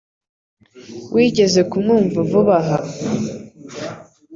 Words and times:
Wigeze 1.13 1.61
kumwumva 1.71 2.19
vuba 2.29 2.55
aha? 2.61 2.77